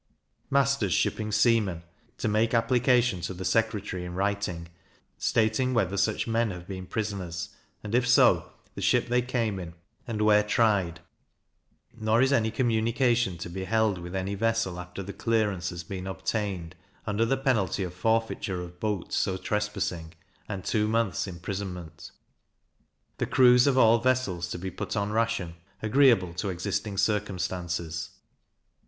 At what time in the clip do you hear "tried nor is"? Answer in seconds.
10.41-12.33